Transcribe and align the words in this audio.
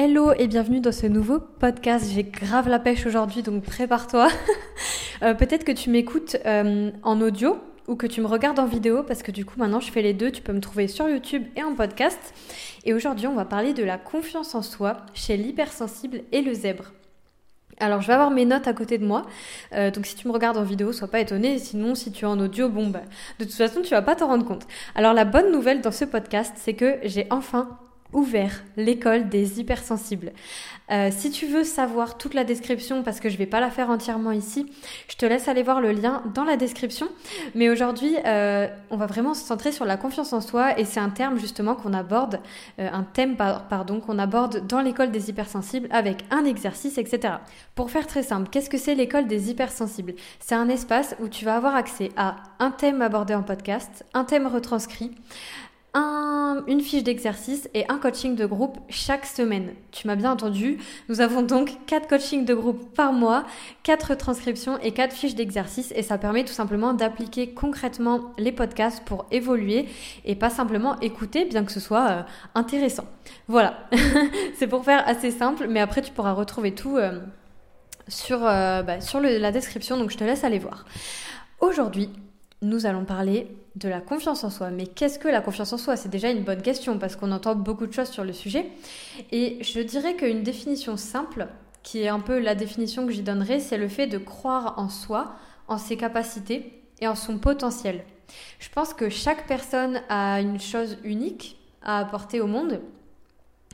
Hello 0.00 0.32
et 0.38 0.46
bienvenue 0.46 0.80
dans 0.80 0.92
ce 0.92 1.08
nouveau 1.08 1.40
podcast. 1.40 2.08
J'ai 2.14 2.22
grave 2.22 2.68
la 2.68 2.78
pêche 2.78 3.04
aujourd'hui, 3.04 3.42
donc 3.42 3.64
prépare-toi. 3.64 4.28
Euh, 5.20 5.34
peut-être 5.34 5.64
que 5.64 5.72
tu 5.72 5.90
m'écoutes 5.90 6.36
euh, 6.46 6.92
en 7.02 7.20
audio 7.20 7.58
ou 7.88 7.96
que 7.96 8.06
tu 8.06 8.20
me 8.20 8.28
regardes 8.28 8.60
en 8.60 8.66
vidéo 8.66 9.02
parce 9.02 9.24
que 9.24 9.32
du 9.32 9.44
coup 9.44 9.58
maintenant 9.58 9.80
je 9.80 9.90
fais 9.90 10.00
les 10.00 10.14
deux. 10.14 10.30
Tu 10.30 10.42
peux 10.42 10.52
me 10.52 10.60
trouver 10.60 10.86
sur 10.86 11.08
YouTube 11.08 11.42
et 11.56 11.64
en 11.64 11.74
podcast. 11.74 12.32
Et 12.84 12.94
aujourd'hui 12.94 13.26
on 13.26 13.34
va 13.34 13.44
parler 13.44 13.74
de 13.74 13.82
la 13.82 13.98
confiance 13.98 14.54
en 14.54 14.62
soi 14.62 14.98
chez 15.14 15.36
l'hypersensible 15.36 16.20
et 16.30 16.40
le 16.42 16.54
zèbre. 16.54 16.92
Alors 17.80 18.00
je 18.00 18.06
vais 18.06 18.12
avoir 18.12 18.30
mes 18.30 18.44
notes 18.44 18.68
à 18.68 18.74
côté 18.74 18.96
de 18.96 19.04
moi, 19.04 19.26
euh, 19.72 19.90
donc 19.90 20.06
si 20.06 20.14
tu 20.14 20.28
me 20.28 20.32
regardes 20.32 20.56
en 20.56 20.62
vidéo, 20.62 20.92
sois 20.92 21.08
pas 21.08 21.18
étonné, 21.18 21.58
sinon 21.58 21.96
si 21.96 22.12
tu 22.12 22.24
es 22.24 22.28
en 22.28 22.38
audio, 22.38 22.68
bon 22.68 22.86
bah 22.86 23.02
de 23.40 23.44
toute 23.44 23.54
façon 23.54 23.82
tu 23.82 23.90
vas 23.90 24.02
pas 24.02 24.14
t'en 24.14 24.28
rendre 24.28 24.46
compte. 24.46 24.68
Alors 24.94 25.14
la 25.14 25.24
bonne 25.24 25.50
nouvelle 25.50 25.80
dans 25.80 25.90
ce 25.90 26.04
podcast, 26.04 26.52
c'est 26.54 26.74
que 26.74 27.00
j'ai 27.02 27.26
enfin 27.30 27.76
ouvert 28.12 28.62
l'école 28.76 29.28
des 29.28 29.60
hypersensibles. 29.60 30.32
Euh, 30.90 31.10
si 31.10 31.30
tu 31.30 31.46
veux 31.46 31.64
savoir 31.64 32.16
toute 32.16 32.32
la 32.32 32.44
description, 32.44 33.02
parce 33.02 33.20
que 33.20 33.28
je 33.28 33.36
vais 33.36 33.46
pas 33.46 33.60
la 33.60 33.70
faire 33.70 33.90
entièrement 33.90 34.32
ici, 34.32 34.72
je 35.08 35.16
te 35.16 35.26
laisse 35.26 35.48
aller 35.48 35.62
voir 35.62 35.80
le 35.80 35.92
lien 35.92 36.22
dans 36.34 36.44
la 36.44 36.56
description. 36.56 37.08
Mais 37.54 37.68
aujourd'hui, 37.68 38.16
euh, 38.24 38.66
on 38.90 38.96
va 38.96 39.06
vraiment 39.06 39.34
se 39.34 39.44
centrer 39.44 39.72
sur 39.72 39.84
la 39.84 39.98
confiance 39.98 40.32
en 40.32 40.40
soi 40.40 40.78
et 40.78 40.84
c'est 40.84 41.00
un 41.00 41.10
terme 41.10 41.38
justement 41.38 41.74
qu'on 41.74 41.92
aborde, 41.92 42.40
euh, 42.78 42.88
un 42.90 43.02
thème 43.02 43.36
pardon, 43.36 44.00
qu'on 44.00 44.18
aborde 44.18 44.66
dans 44.66 44.80
l'école 44.80 45.10
des 45.10 45.28
hypersensibles 45.28 45.88
avec 45.90 46.24
un 46.30 46.44
exercice, 46.44 46.96
etc. 46.96 47.34
Pour 47.74 47.90
faire 47.90 48.06
très 48.06 48.22
simple, 48.22 48.48
qu'est-ce 48.50 48.70
que 48.70 48.78
c'est 48.78 48.94
l'école 48.94 49.26
des 49.26 49.50
hypersensibles? 49.50 50.14
C'est 50.40 50.54
un 50.54 50.68
espace 50.70 51.14
où 51.20 51.28
tu 51.28 51.44
vas 51.44 51.56
avoir 51.56 51.74
accès 51.74 52.10
à 52.16 52.36
un 52.58 52.70
thème 52.70 53.02
abordé 53.02 53.34
en 53.34 53.42
podcast, 53.42 54.06
un 54.14 54.24
thème 54.24 54.46
retranscrit, 54.46 55.12
une 56.66 56.80
fiche 56.80 57.02
d'exercice 57.02 57.68
et 57.74 57.84
un 57.88 57.98
coaching 57.98 58.34
de 58.34 58.46
groupe 58.46 58.78
chaque 58.88 59.26
semaine. 59.26 59.70
Tu 59.90 60.06
m'as 60.06 60.16
bien 60.16 60.32
entendu. 60.32 60.78
Nous 61.08 61.20
avons 61.20 61.42
donc 61.42 61.76
quatre 61.86 62.08
coachings 62.08 62.44
de 62.44 62.54
groupe 62.54 62.94
par 62.94 63.12
mois, 63.12 63.44
quatre 63.82 64.14
transcriptions 64.14 64.78
et 64.80 64.92
quatre 64.92 65.14
fiches 65.14 65.34
d'exercice 65.34 65.92
et 65.96 66.02
ça 66.02 66.18
permet 66.18 66.44
tout 66.44 66.52
simplement 66.52 66.92
d'appliquer 66.92 67.50
concrètement 67.50 68.32
les 68.38 68.52
podcasts 68.52 69.04
pour 69.04 69.26
évoluer 69.30 69.88
et 70.24 70.34
pas 70.34 70.50
simplement 70.50 70.98
écouter 71.00 71.44
bien 71.44 71.64
que 71.64 71.72
ce 71.72 71.80
soit 71.80 72.08
euh, 72.10 72.22
intéressant. 72.54 73.04
Voilà, 73.46 73.78
c'est 74.54 74.66
pour 74.66 74.84
faire 74.84 75.06
assez 75.06 75.30
simple 75.30 75.66
mais 75.68 75.80
après 75.80 76.02
tu 76.02 76.12
pourras 76.12 76.32
retrouver 76.32 76.74
tout 76.74 76.96
euh, 76.96 77.20
sur, 78.08 78.46
euh, 78.46 78.82
bah, 78.82 79.00
sur 79.00 79.20
la 79.20 79.52
description 79.52 79.96
donc 79.96 80.10
je 80.10 80.16
te 80.16 80.24
laisse 80.24 80.44
aller 80.44 80.58
voir. 80.58 80.84
Aujourd'hui, 81.60 82.10
nous 82.62 82.86
allons 82.86 83.04
parler 83.04 83.48
de 83.78 83.88
la 83.88 84.00
confiance 84.00 84.44
en 84.44 84.50
soi. 84.50 84.70
Mais 84.70 84.86
qu'est-ce 84.86 85.18
que 85.18 85.28
la 85.28 85.40
confiance 85.40 85.72
en 85.72 85.78
soi? 85.78 85.96
C'est 85.96 86.08
déjà 86.08 86.30
une 86.30 86.42
bonne 86.42 86.62
question 86.62 86.98
parce 86.98 87.16
qu'on 87.16 87.32
entend 87.32 87.54
beaucoup 87.54 87.86
de 87.86 87.92
choses 87.92 88.10
sur 88.10 88.24
le 88.24 88.32
sujet. 88.32 88.66
Et 89.30 89.58
je 89.62 89.80
dirais 89.80 90.14
qu'une 90.14 90.42
définition 90.42 90.96
simple, 90.96 91.48
qui 91.82 92.02
est 92.02 92.08
un 92.08 92.20
peu 92.20 92.38
la 92.38 92.54
définition 92.54 93.06
que 93.06 93.12
j'y 93.12 93.22
donnerai, 93.22 93.60
c'est 93.60 93.78
le 93.78 93.88
fait 93.88 94.06
de 94.06 94.18
croire 94.18 94.74
en 94.78 94.88
soi, 94.88 95.36
en 95.68 95.78
ses 95.78 95.96
capacités 95.96 96.82
et 97.00 97.08
en 97.08 97.14
son 97.14 97.38
potentiel. 97.38 98.04
Je 98.58 98.68
pense 98.68 98.92
que 98.92 99.08
chaque 99.08 99.46
personne 99.46 100.02
a 100.08 100.40
une 100.40 100.60
chose 100.60 100.98
unique 101.04 101.56
à 101.82 101.98
apporter 101.98 102.40
au 102.40 102.46
monde 102.46 102.80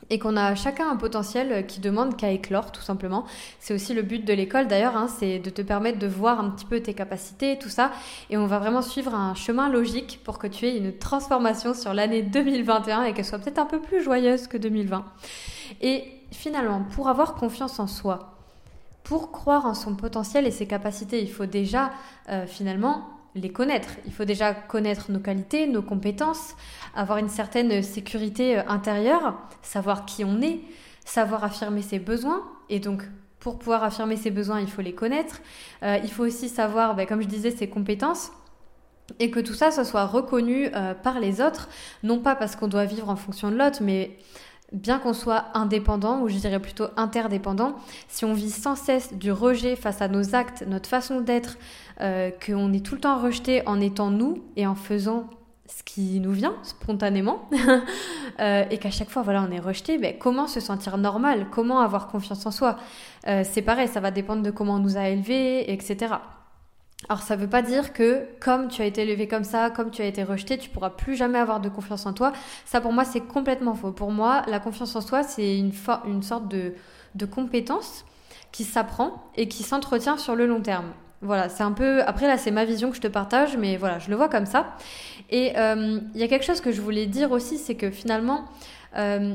et 0.09 0.19
qu'on 0.19 0.37
a 0.37 0.55
chacun 0.55 0.89
un 0.89 0.95
potentiel 0.95 1.65
qui 1.65 1.79
demande 1.79 2.15
qu'à 2.15 2.31
éclore 2.31 2.71
tout 2.71 2.81
simplement. 2.81 3.25
C'est 3.59 3.73
aussi 3.73 3.93
le 3.93 4.01
but 4.01 4.23
de 4.23 4.33
l'école 4.33 4.67
d'ailleurs, 4.67 4.95
hein, 4.95 5.07
c'est 5.07 5.39
de 5.39 5.49
te 5.49 5.61
permettre 5.61 5.99
de 5.99 6.07
voir 6.07 6.39
un 6.39 6.49
petit 6.51 6.65
peu 6.65 6.79
tes 6.79 6.93
capacités, 6.93 7.57
tout 7.57 7.69
ça, 7.69 7.91
et 8.29 8.37
on 8.37 8.45
va 8.45 8.59
vraiment 8.59 8.81
suivre 8.81 9.15
un 9.15 9.33
chemin 9.33 9.69
logique 9.69 10.19
pour 10.23 10.37
que 10.37 10.47
tu 10.47 10.65
aies 10.65 10.77
une 10.77 10.97
transformation 10.97 11.73
sur 11.73 11.93
l'année 11.93 12.21
2021 12.21 13.03
et 13.03 13.13
qu'elle 13.13 13.25
soit 13.25 13.39
peut-être 13.39 13.59
un 13.59 13.65
peu 13.65 13.79
plus 13.79 14.03
joyeuse 14.03 14.47
que 14.47 14.57
2020. 14.57 15.05
Et 15.81 16.03
finalement, 16.31 16.83
pour 16.83 17.07
avoir 17.07 17.35
confiance 17.35 17.79
en 17.79 17.87
soi, 17.87 18.35
pour 19.03 19.31
croire 19.31 19.65
en 19.65 19.73
son 19.73 19.95
potentiel 19.95 20.45
et 20.45 20.51
ses 20.51 20.67
capacités, 20.67 21.21
il 21.21 21.31
faut 21.31 21.45
déjà 21.45 21.91
euh, 22.29 22.45
finalement 22.47 23.14
les 23.35 23.51
connaître. 23.51 23.89
Il 24.05 24.13
faut 24.13 24.25
déjà 24.25 24.53
connaître 24.53 25.11
nos 25.11 25.19
qualités, 25.19 25.67
nos 25.67 25.81
compétences, 25.81 26.55
avoir 26.95 27.17
une 27.17 27.29
certaine 27.29 27.83
sécurité 27.83 28.59
euh, 28.59 28.63
intérieure, 28.67 29.37
savoir 29.61 30.05
qui 30.05 30.23
on 30.23 30.41
est, 30.41 30.61
savoir 31.03 31.43
affirmer 31.43 31.81
ses 31.81 31.99
besoins. 31.99 32.43
Et 32.69 32.79
donc, 32.79 33.03
pour 33.39 33.59
pouvoir 33.59 33.83
affirmer 33.83 34.15
ses 34.15 34.31
besoins, 34.31 34.61
il 34.61 34.67
faut 34.67 34.81
les 34.81 34.95
connaître. 34.95 35.41
Euh, 35.83 35.99
il 36.03 36.09
faut 36.09 36.23
aussi 36.23 36.49
savoir, 36.49 36.95
ben, 36.95 37.05
comme 37.05 37.21
je 37.21 37.27
disais, 37.27 37.51
ses 37.51 37.67
compétences. 37.67 38.31
Et 39.19 39.29
que 39.29 39.39
tout 39.39 39.53
ça, 39.53 39.69
ça 39.69 39.85
soit 39.85 40.05
reconnu 40.05 40.69
euh, 40.73 40.95
par 40.95 41.19
les 41.19 41.39
autres, 41.39 41.69
non 42.01 42.19
pas 42.19 42.35
parce 42.35 42.55
qu'on 42.55 42.67
doit 42.67 42.85
vivre 42.85 43.09
en 43.09 43.15
fonction 43.15 43.51
de 43.51 43.55
l'autre, 43.55 43.79
mais 43.83 44.17
bien 44.75 44.99
qu'on 44.99 45.13
soit 45.13 45.45
indépendant, 45.53 46.21
ou 46.21 46.27
je 46.27 46.35
dirais 46.35 46.59
plutôt 46.59 46.87
interdépendant, 46.97 47.75
si 48.07 48.25
on 48.25 48.33
vit 48.33 48.51
sans 48.51 48.75
cesse 48.75 49.13
du 49.13 49.31
rejet 49.31 49.75
face 49.75 50.01
à 50.01 50.07
nos 50.07 50.35
actes, 50.35 50.63
notre 50.67 50.89
façon 50.89 51.21
d'être, 51.21 51.57
euh, 52.01 52.29
qu'on 52.45 52.73
est 52.73 52.85
tout 52.85 52.95
le 52.95 53.01
temps 53.01 53.19
rejeté 53.19 53.65
en 53.67 53.79
étant 53.79 54.11
nous 54.11 54.43
et 54.55 54.67
en 54.67 54.75
faisant 54.75 55.29
ce 55.67 55.81
qui 55.81 56.19
nous 56.19 56.31
vient 56.31 56.53
spontanément, 56.61 57.49
euh, 58.39 58.65
et 58.69 58.77
qu'à 58.77 58.91
chaque 58.91 59.09
fois, 59.09 59.23
voilà, 59.23 59.43
on 59.47 59.51
est 59.51 59.59
rejeté, 59.59 59.97
ben, 59.97 60.15
comment 60.19 60.47
se 60.47 60.59
sentir 60.59 60.97
normal? 60.97 61.47
Comment 61.49 61.79
avoir 61.79 62.07
confiance 62.07 62.45
en 62.45 62.51
soi? 62.51 62.75
Euh, 63.27 63.43
C'est 63.43 63.63
pareil, 63.63 63.87
ça 63.87 63.99
va 63.99 64.11
dépendre 64.11 64.43
de 64.43 64.51
comment 64.51 64.75
on 64.75 64.79
nous 64.79 64.97
a 64.97 65.07
élevés, 65.07 65.71
etc. 65.71 66.15
Alors 67.07 67.21
ça 67.21 67.35
veut 67.35 67.47
pas 67.47 67.61
dire 67.61 67.93
que 67.93 68.25
comme 68.39 68.67
tu 68.67 68.81
as 68.81 68.85
été 68.85 69.03
élevé 69.03 69.27
comme 69.27 69.43
ça, 69.43 69.69
comme 69.69 69.91
tu 69.91 70.01
as 70.01 70.05
été 70.05 70.23
rejeté, 70.23 70.57
tu 70.57 70.69
pourras 70.69 70.89
plus 70.89 71.15
jamais 71.15 71.39
avoir 71.39 71.59
de 71.59 71.69
confiance 71.69 72.05
en 72.05 72.13
toi. 72.13 72.33
Ça 72.65 72.81
pour 72.81 72.93
moi 72.93 73.05
c'est 73.05 73.21
complètement 73.21 73.75
faux. 73.75 73.91
Pour 73.91 74.11
moi 74.11 74.43
la 74.47 74.59
confiance 74.59 74.95
en 74.95 75.01
soi 75.01 75.23
c'est 75.23 75.57
une, 75.57 75.71
une 76.07 76.23
sorte 76.23 76.47
de, 76.47 76.73
de 77.15 77.25
compétence 77.25 78.05
qui 78.51 78.63
s'apprend 78.63 79.29
et 79.35 79.47
qui 79.47 79.63
s'entretient 79.63 80.17
sur 80.17 80.35
le 80.35 80.47
long 80.47 80.61
terme. 80.61 80.85
Voilà, 81.21 81.49
c'est 81.49 81.63
un 81.63 81.71
peu. 81.71 82.03
Après, 82.03 82.27
là, 82.27 82.37
c'est 82.37 82.51
ma 82.51 82.65
vision 82.65 82.89
que 82.89 82.95
je 82.95 83.01
te 83.01 83.07
partage, 83.07 83.57
mais 83.57 83.77
voilà, 83.77 83.99
je 83.99 84.09
le 84.09 84.15
vois 84.15 84.29
comme 84.29 84.45
ça. 84.45 84.75
Et 85.29 85.57
euh, 85.57 85.99
il 86.13 86.21
y 86.21 86.23
a 86.23 86.27
quelque 86.27 86.45
chose 86.45 86.61
que 86.61 86.71
je 86.71 86.81
voulais 86.81 87.07
dire 87.07 87.31
aussi, 87.31 87.57
c'est 87.57 87.75
que 87.75 87.89
finalement, 87.89 88.45
euh, 88.97 89.33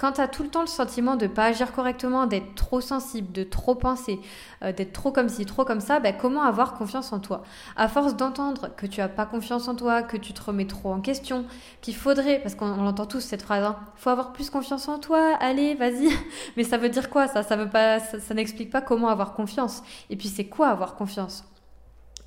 quand 0.00 0.12
tu 0.12 0.22
as 0.22 0.28
tout 0.28 0.42
le 0.42 0.48
temps 0.48 0.62
le 0.62 0.66
sentiment 0.66 1.14
de 1.14 1.26
ne 1.26 1.30
pas 1.30 1.44
agir 1.44 1.72
correctement, 1.72 2.26
d'être 2.26 2.54
trop 2.54 2.80
sensible, 2.80 3.30
de 3.32 3.44
trop 3.44 3.74
penser, 3.74 4.18
euh, 4.64 4.72
d'être 4.72 4.94
trop 4.94 5.12
comme 5.12 5.28
ci, 5.28 5.44
trop 5.44 5.66
comme 5.66 5.80
ça, 5.80 6.00
ben, 6.00 6.16
comment 6.18 6.40
avoir 6.42 6.72
confiance 6.72 7.12
en 7.12 7.20
toi? 7.20 7.42
À 7.76 7.86
force 7.86 8.16
d'entendre 8.16 8.74
que 8.74 8.86
tu 8.86 9.00
n'as 9.00 9.08
pas 9.08 9.26
confiance 9.26 9.68
en 9.68 9.74
toi, 9.74 10.02
que 10.02 10.16
tu 10.16 10.32
te 10.32 10.42
remets 10.42 10.66
trop 10.66 10.90
en 10.90 11.02
question, 11.02 11.44
qu'il 11.82 11.94
faudrait, 11.94 12.40
parce 12.40 12.54
qu'on 12.54 12.82
l'entend 12.82 13.04
tous 13.04 13.20
cette 13.20 13.42
phrase, 13.42 13.62
hein, 13.62 13.76
faut 13.96 14.08
avoir 14.08 14.32
plus 14.32 14.48
confiance 14.48 14.88
en 14.88 14.98
toi, 14.98 15.36
allez, 15.38 15.74
vas-y. 15.74 16.08
Mais 16.56 16.64
ça 16.64 16.78
veut 16.78 16.88
dire 16.88 17.10
quoi 17.10 17.28
ça? 17.28 17.42
Ça, 17.42 17.58
ça, 17.98 18.34
n'explique 18.34 18.70
pas 18.70 18.80
comment 18.80 19.08
avoir 19.08 19.34
confiance. 19.34 19.82
Et 20.08 20.16
puis 20.16 20.28
c'est 20.28 20.46
quoi 20.46 20.68
avoir 20.68 20.94
confiance? 20.94 21.44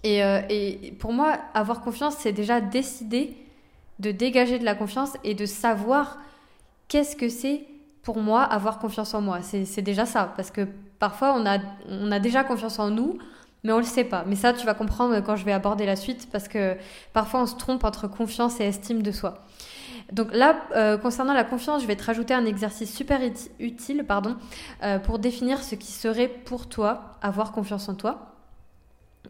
Et, 0.03 0.23
euh, 0.23 0.41
et 0.47 0.95
pour 0.99 1.11
moi, 1.11 1.39
avoir 1.55 1.81
confiance, 1.81 2.17
c'est 2.19 2.33
déjà 2.33 2.61
décider 2.61 3.35
de 3.97 4.11
dégager 4.11 4.59
de 4.59 4.65
la 4.65 4.75
confiance 4.75 5.17
et 5.23 5.33
de 5.33 5.47
savoir 5.47 6.19
qu'est-ce 6.93 7.15
que 7.15 7.27
c'est 7.27 7.65
pour 8.03 8.19
moi 8.19 8.43
avoir 8.43 8.77
confiance 8.77 9.15
en 9.15 9.21
moi? 9.21 9.39
C'est 9.41 9.81
déjà 9.81 10.05
ça, 10.05 10.31
parce 10.35 10.51
que 10.51 10.67
parfois 10.99 11.33
on 11.35 11.43
a, 11.47 11.57
on 11.89 12.11
a 12.11 12.19
déjà 12.19 12.43
confiance 12.43 12.77
en 12.77 12.91
nous, 12.91 13.17
mais 13.63 13.71
on 13.71 13.79
le 13.79 13.83
sait 13.83 14.03
pas. 14.03 14.23
Mais 14.27 14.35
ça, 14.35 14.53
tu 14.53 14.63
vas 14.63 14.75
comprendre 14.75 15.19
quand 15.21 15.35
je 15.35 15.43
vais 15.43 15.53
aborder 15.53 15.87
la 15.87 15.95
suite, 15.95 16.29
parce 16.31 16.47
que 16.47 16.77
parfois 17.11 17.41
on 17.41 17.45
se 17.47 17.55
trompe 17.55 17.83
entre 17.83 18.07
confiance 18.07 18.59
et 18.59 18.65
estime 18.65 19.01
de 19.01 19.11
soi. 19.11 19.43
Donc 20.11 20.31
là, 20.33 20.55
euh, 20.75 20.99
concernant 20.99 21.33
la 21.33 21.43
confiance, 21.43 21.81
je 21.81 21.87
vais 21.87 21.95
te 21.95 22.03
rajouter 22.03 22.35
un 22.35 22.45
exercice 22.45 22.93
super 22.93 23.21
utile 23.59 24.03
pardon, 24.07 24.35
euh, 24.83 24.99
pour 24.99 25.17
définir 25.17 25.63
ce 25.63 25.73
qui 25.73 25.91
serait 25.91 26.27
pour 26.27 26.69
toi 26.69 27.17
avoir 27.23 27.53
confiance 27.53 27.89
en 27.89 27.95
toi. 27.95 28.35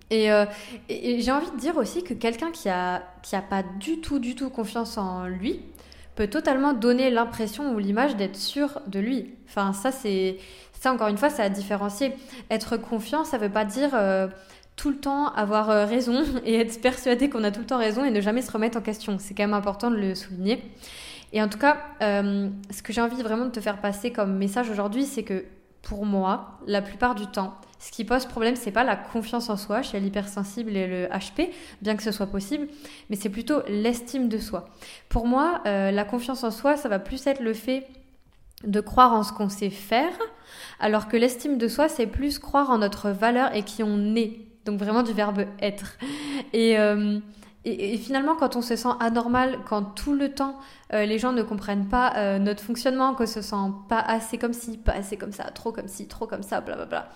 Et, 0.09 0.33
euh, 0.33 0.45
et 0.89 1.21
j'ai 1.21 1.31
envie 1.31 1.51
de 1.51 1.57
dire 1.57 1.77
aussi 1.77 2.03
que 2.03 2.13
quelqu'un 2.13 2.51
qui 2.51 2.67
a, 2.67 3.03
qui 3.21 3.37
a 3.37 3.41
pas 3.41 3.63
du 3.79 4.01
tout, 4.01 4.19
du 4.19 4.35
tout 4.35 4.49
confiance 4.49 4.97
en 4.97 5.27
lui, 5.27 5.61
peut 6.15 6.27
totalement 6.27 6.73
donner 6.73 7.09
l'impression 7.09 7.73
ou 7.73 7.79
l'image 7.79 8.15
d'être 8.15 8.35
sûr 8.35 8.81
de 8.87 8.99
lui. 8.99 9.33
Enfin, 9.47 9.73
ça, 9.73 9.91
c'est. 9.91 10.37
Ça, 10.79 10.91
encore 10.91 11.07
une 11.07 11.17
fois, 11.17 11.29
c'est 11.29 11.41
à 11.41 11.49
différencier. 11.49 12.13
Être 12.49 12.77
confiant, 12.77 13.23
ça 13.23 13.37
veut 13.37 13.49
pas 13.49 13.65
dire. 13.65 13.91
Euh, 13.93 14.27
tout 14.75 14.89
le 14.89 14.97
temps 14.97 15.27
avoir 15.27 15.69
euh, 15.69 15.85
raison 15.85 16.23
et 16.45 16.55
être 16.55 16.81
persuadé 16.81 17.29
qu'on 17.29 17.43
a 17.43 17.51
tout 17.51 17.59
le 17.59 17.65
temps 17.65 17.77
raison 17.77 18.03
et 18.03 18.11
ne 18.11 18.21
jamais 18.21 18.41
se 18.41 18.51
remettre 18.51 18.77
en 18.77 18.81
question. 18.81 19.17
C'est 19.19 19.33
quand 19.33 19.43
même 19.43 19.53
important 19.53 19.91
de 19.91 19.97
le 19.97 20.15
souligner. 20.15 20.63
Et 21.31 21.41
en 21.41 21.49
tout 21.49 21.57
cas, 21.57 21.77
euh, 22.01 22.49
ce 22.69 22.83
que 22.83 22.93
j'ai 22.93 23.01
envie 23.01 23.21
vraiment 23.21 23.45
de 23.45 23.51
te 23.51 23.59
faire 23.59 23.81
passer 23.81 24.11
comme 24.11 24.37
message 24.37 24.69
aujourd'hui, 24.69 25.05
c'est 25.05 25.23
que 25.23 25.45
pour 25.81 26.05
moi, 26.05 26.59
la 26.67 26.81
plupart 26.81 27.15
du 27.15 27.27
temps, 27.27 27.55
ce 27.83 27.91
qui 27.91 28.05
pose 28.05 28.25
problème, 28.25 28.55
c'est 28.55 28.71
pas 28.71 28.85
la 28.85 28.95
confiance 28.95 29.49
en 29.49 29.57
soi 29.57 29.81
chez 29.81 29.99
l'hypersensible 29.99 30.77
et 30.77 30.87
le 30.87 31.07
HP, 31.07 31.49
bien 31.81 31.97
que 31.97 32.03
ce 32.03 32.13
soit 32.13 32.27
possible, 32.27 32.67
mais 33.09 33.17
c'est 33.17 33.27
plutôt 33.27 33.61
l'estime 33.67 34.29
de 34.29 34.37
soi. 34.37 34.69
Pour 35.09 35.27
moi, 35.27 35.59
euh, 35.65 35.91
la 35.91 36.05
confiance 36.05 36.45
en 36.45 36.51
soi, 36.51 36.77
ça 36.77 36.87
va 36.87 36.97
plus 36.97 37.27
être 37.27 37.41
le 37.41 37.53
fait 37.53 37.85
de 38.63 38.79
croire 38.79 39.11
en 39.11 39.23
ce 39.23 39.33
qu'on 39.33 39.49
sait 39.49 39.69
faire, 39.69 40.13
alors 40.79 41.09
que 41.09 41.17
l'estime 41.17 41.57
de 41.57 41.67
soi, 41.67 41.89
c'est 41.89 42.07
plus 42.07 42.39
croire 42.39 42.69
en 42.69 42.77
notre 42.77 43.09
valeur 43.09 43.53
et 43.53 43.63
qui 43.63 43.83
on 43.83 44.15
est. 44.15 44.39
Donc 44.63 44.79
vraiment 44.79 45.03
du 45.03 45.11
verbe 45.11 45.43
être. 45.59 45.97
Et, 46.53 46.79
euh, 46.79 47.19
finalement, 47.65 48.35
quand 48.35 48.55
on 48.55 48.61
se 48.61 48.77
sent 48.77 48.95
anormal, 49.01 49.59
quand 49.67 49.83
tout 49.83 50.13
le 50.13 50.33
temps 50.33 50.57
euh, 50.93 51.05
les 51.05 51.19
gens 51.19 51.33
ne 51.33 51.43
comprennent 51.43 51.89
pas 51.89 52.39
notre 52.39 52.63
fonctionnement, 52.63 53.13
qu'on 53.13 53.25
se 53.25 53.41
sent 53.41 53.55
pas 53.89 53.99
assez 53.99 54.37
comme 54.37 54.53
ci, 54.53 54.77
pas 54.77 54.93
assez 54.93 55.17
comme 55.17 55.33
ça, 55.33 55.43
trop 55.51 55.73
comme 55.73 55.89
ci, 55.89 56.07
trop 56.07 56.27
comme 56.27 56.43
ça, 56.43 56.61
blablabla, 56.61 57.09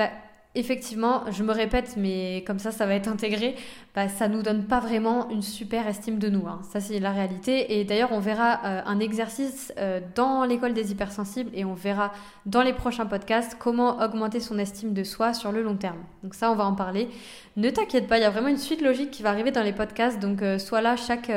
bah, 0.00 0.08
effectivement, 0.54 1.30
je 1.30 1.42
me 1.42 1.52
répète, 1.52 1.94
mais 1.98 2.42
comme 2.46 2.58
ça, 2.58 2.72
ça 2.72 2.86
va 2.86 2.94
être 2.94 3.06
intégré, 3.06 3.54
bah, 3.94 4.08
ça 4.08 4.28
nous 4.28 4.40
donne 4.40 4.64
pas 4.64 4.80
vraiment 4.80 5.28
une 5.28 5.42
super 5.42 5.86
estime 5.86 6.18
de 6.18 6.30
nous. 6.30 6.46
Hein. 6.48 6.62
Ça, 6.72 6.80
c'est 6.80 7.00
la 7.00 7.12
réalité. 7.12 7.78
Et 7.78 7.84
d'ailleurs, 7.84 8.12
on 8.12 8.18
verra 8.18 8.60
euh, 8.64 8.80
un 8.86 8.98
exercice 8.98 9.74
euh, 9.76 10.00
dans 10.14 10.46
l'école 10.46 10.72
des 10.72 10.90
hypersensibles 10.90 11.50
et 11.52 11.66
on 11.66 11.74
verra 11.74 12.12
dans 12.46 12.62
les 12.62 12.72
prochains 12.72 13.04
podcasts 13.04 13.58
comment 13.58 14.02
augmenter 14.02 14.40
son 14.40 14.58
estime 14.58 14.94
de 14.94 15.04
soi 15.04 15.34
sur 15.34 15.52
le 15.52 15.62
long 15.62 15.76
terme. 15.76 15.98
Donc 16.22 16.34
ça, 16.34 16.50
on 16.50 16.54
va 16.54 16.64
en 16.64 16.74
parler. 16.74 17.10
Ne 17.58 17.68
t'inquiète 17.68 18.08
pas, 18.08 18.16
il 18.16 18.22
y 18.22 18.24
a 18.24 18.30
vraiment 18.30 18.48
une 18.48 18.56
suite 18.56 18.80
logique 18.80 19.10
qui 19.10 19.22
va 19.22 19.28
arriver 19.28 19.50
dans 19.50 19.62
les 19.62 19.74
podcasts. 19.74 20.18
Donc 20.18 20.40
euh, 20.40 20.58
sois 20.58 20.80
là 20.80 20.96
chaque, 20.96 21.30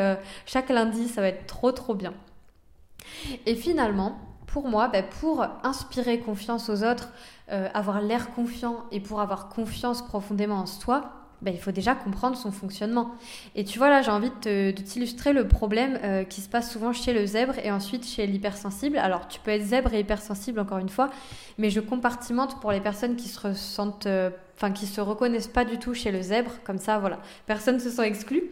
chaque 0.46 0.70
lundi, 0.70 1.10
ça 1.10 1.20
va 1.20 1.28
être 1.28 1.48
trop 1.48 1.74
trop 1.74 1.96
bien. 1.96 2.14
Et 3.46 3.56
finalement, 3.56 4.18
pour 4.54 4.68
moi, 4.68 4.88
bah, 4.88 5.02
pour 5.02 5.44
inspirer 5.64 6.20
confiance 6.20 6.70
aux 6.70 6.84
autres, 6.84 7.10
euh, 7.52 7.68
avoir 7.74 8.02
l'air 8.02 8.30
confiant 8.36 8.86
et 8.92 9.00
pour 9.00 9.20
avoir 9.20 9.50
confiance 9.50 10.04
profondément 10.04 10.58
en 10.58 10.68
soi, 10.68 11.12
bah, 11.42 11.50
il 11.50 11.58
faut 11.58 11.72
déjà 11.72 11.96
comprendre 11.96 12.38
son 12.38 12.52
fonctionnement. 12.52 13.16
Et 13.56 13.64
tu 13.64 13.80
vois, 13.80 13.90
là, 13.90 14.04
j'ai 14.04 14.12
envie 14.12 14.32
de, 14.44 14.70
t'illustrer 14.70 15.34
le 15.34 15.48
problème 15.48 16.00
euh, 16.04 16.24
qui 16.24 16.40
se 16.40 16.48
passe 16.48 16.72
souvent 16.72 16.94
chez 16.94 17.14
le 17.14 17.26
zèbre 17.26 17.56
et 17.64 17.72
ensuite 17.72 18.06
chez 18.06 18.28
l'hypersensible. 18.28 19.00
Alors, 19.00 19.28
tu 19.28 19.40
peux 19.40 19.50
être 19.50 19.64
zèbre 19.64 19.92
et 19.96 20.02
hypersensible, 20.02 20.60
encore 20.60 20.78
une 20.78 20.90
fois, 20.90 21.10
mais 21.58 21.72
je 21.72 21.80
compartimente 21.80 22.62
pour 22.62 22.72
les 22.72 22.80
personnes 22.80 23.16
qui 23.16 23.30
se 23.30 23.48
ressentent... 23.48 24.06
Euh, 24.06 24.30
enfin 24.56 24.72
qui 24.72 24.86
se 24.86 25.02
reconnaissent 25.02 25.48
pas 25.48 25.66
du 25.66 25.80
tout 25.80 25.96
chez 25.96 26.12
le 26.12 26.22
zèbre, 26.22 26.52
comme 26.64 26.78
ça, 26.78 27.00
voilà, 27.00 27.18
personne 27.48 27.78
ne 27.78 27.80
se 27.80 27.90
sent 27.90 28.06
exclu. 28.06 28.44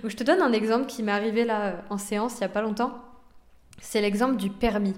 Donc 0.00 0.10
je 0.10 0.16
te 0.16 0.24
donne 0.24 0.40
un 0.40 0.54
exemple 0.54 0.86
qui 0.86 1.02
m'est 1.02 1.12
arrivé 1.12 1.44
là 1.44 1.74
en 1.90 1.98
séance 1.98 2.38
il 2.38 2.40
y 2.40 2.44
a 2.44 2.48
pas 2.48 2.62
longtemps. 2.62 3.09
C'est 3.80 4.00
l'exemple 4.00 4.36
du 4.36 4.50
permis. 4.50 4.94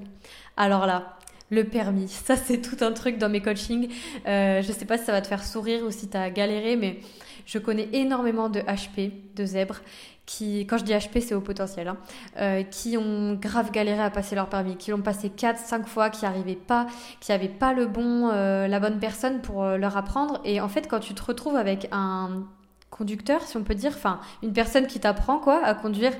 Alors 0.56 0.86
là, 0.86 1.16
le 1.50 1.64
permis, 1.64 2.08
ça 2.08 2.36
c'est 2.36 2.60
tout 2.60 2.84
un 2.84 2.92
truc 2.92 3.18
dans 3.18 3.28
mes 3.28 3.40
coachings. 3.40 3.88
Euh, 4.26 4.62
je 4.62 4.72
sais 4.72 4.84
pas 4.84 4.98
si 4.98 5.04
ça 5.04 5.12
va 5.12 5.20
te 5.20 5.26
faire 5.26 5.44
sourire 5.44 5.84
ou 5.84 5.90
si 5.90 6.08
tu 6.08 6.18
galéré, 6.32 6.76
mais 6.76 7.00
je 7.46 7.58
connais 7.58 7.88
énormément 7.92 8.48
de 8.48 8.60
HP, 8.60 9.12
de 9.34 9.44
zèbres, 9.44 9.80
qui, 10.26 10.60
quand 10.60 10.78
je 10.78 10.84
dis 10.84 10.92
HP, 10.92 11.20
c'est 11.20 11.34
au 11.34 11.40
potentiel, 11.40 11.88
hein, 11.88 11.96
euh, 12.38 12.62
qui 12.62 12.96
ont 12.96 13.34
grave 13.34 13.72
galéré 13.72 14.00
à 14.00 14.10
passer 14.10 14.36
leur 14.36 14.48
permis, 14.48 14.76
qui 14.76 14.92
l'ont 14.92 15.02
passé 15.02 15.28
4-5 15.28 15.84
fois, 15.84 16.10
qui 16.10 16.24
n'arrivaient 16.24 16.54
pas, 16.54 16.86
qui 17.20 17.32
n'avaient 17.32 17.48
pas 17.48 17.72
le 17.72 17.86
bon, 17.86 18.30
euh, 18.32 18.68
la 18.68 18.78
bonne 18.78 19.00
personne 19.00 19.40
pour 19.40 19.64
leur 19.64 19.96
apprendre. 19.96 20.40
Et 20.44 20.60
en 20.60 20.68
fait, 20.68 20.86
quand 20.88 21.00
tu 21.00 21.14
te 21.14 21.22
retrouves 21.24 21.56
avec 21.56 21.88
un 21.90 22.44
conducteur, 22.92 23.42
si 23.42 23.56
on 23.56 23.64
peut 23.64 23.74
dire, 23.74 23.92
enfin, 23.94 24.20
une 24.42 24.52
personne 24.52 24.86
qui 24.86 25.00
t'apprend 25.00 25.38
quoi 25.38 25.64
à 25.64 25.74
conduire, 25.74 26.12